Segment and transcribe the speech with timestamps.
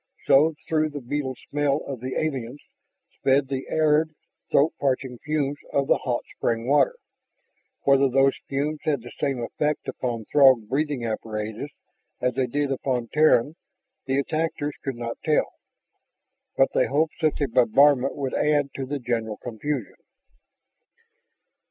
[0.25, 2.59] So, through the beetle smell of the aliens,
[3.13, 4.15] spread the acrid,
[4.51, 6.95] throat parching fumes of the hot spring water.
[7.83, 11.69] Whether those fumes had the same effect upon Throg breathing apparatus
[12.19, 13.57] as they did upon Terran,
[14.07, 15.51] the attackers could not tell,
[16.57, 19.97] but they hoped such a bombardment would add to the general confusion.